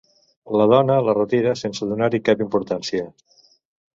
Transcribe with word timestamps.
La 0.59 0.65
dona 0.71 0.95
la 1.07 1.15
retira 1.17 1.51
sense 1.59 1.89
donar-hi 1.91 2.21
cap 2.31 2.43
importància. 2.47 3.07